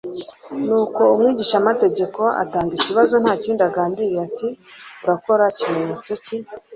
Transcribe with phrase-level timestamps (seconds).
[0.65, 4.47] Nuko umwigishamategeko atanga ikibazo nta kindi agambiriye ati:
[5.03, 6.37] "Urakora kimenyetso ki